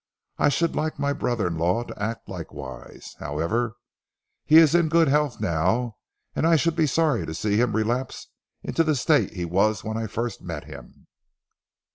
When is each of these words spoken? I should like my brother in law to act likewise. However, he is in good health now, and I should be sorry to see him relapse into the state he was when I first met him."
I 0.39 0.49
should 0.49 0.75
like 0.75 0.97
my 0.97 1.13
brother 1.13 1.45
in 1.45 1.59
law 1.59 1.83
to 1.83 2.01
act 2.01 2.27
likewise. 2.27 3.15
However, 3.19 3.75
he 4.47 4.57
is 4.57 4.73
in 4.73 4.89
good 4.89 5.07
health 5.07 5.39
now, 5.39 5.97
and 6.35 6.47
I 6.47 6.55
should 6.55 6.75
be 6.75 6.87
sorry 6.87 7.23
to 7.23 7.35
see 7.35 7.57
him 7.61 7.75
relapse 7.75 8.29
into 8.63 8.83
the 8.83 8.95
state 8.95 9.33
he 9.33 9.45
was 9.45 9.83
when 9.83 9.97
I 9.97 10.07
first 10.07 10.41
met 10.41 10.63
him." 10.63 11.05